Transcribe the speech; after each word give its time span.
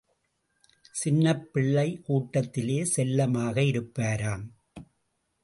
சின்னப்பிள்ளை 1.03 1.85
கூட்டத்திலே 2.01 2.79
செல்லமாக 2.85 3.61
இருப்பாராம். 3.61 4.45